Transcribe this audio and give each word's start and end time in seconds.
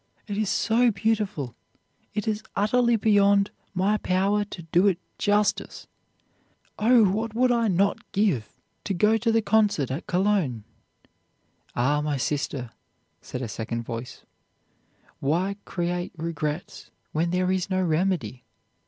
It 0.25 0.35
is 0.35 0.49
so 0.49 0.89
beautiful; 0.89 1.53
it 2.15 2.27
is 2.27 2.41
utterly 2.55 2.95
beyond 2.95 3.51
my 3.75 3.97
power 3.97 4.43
to 4.45 4.63
do 4.63 4.87
it 4.87 4.97
justice. 5.19 5.85
Oh, 6.79 7.03
what 7.05 7.35
would 7.35 7.51
I 7.51 7.67
not 7.67 8.11
give 8.11 8.49
to 8.85 8.95
go 8.95 9.17
to 9.17 9.31
the 9.31 9.43
concert 9.43 9.91
at 9.91 10.07
Cologne!' 10.07 10.63
'Ah! 11.75 12.01
my 12.01 12.17
sister,' 12.17 12.71
said 13.21 13.43
a 13.43 13.47
second 13.47 13.83
voice; 13.83 14.23
'why 15.19 15.57
create 15.65 16.13
regrets 16.17 16.89
when 17.11 17.29
there 17.29 17.51
is 17.51 17.69
no 17.69 17.79
remedy? 17.79 18.43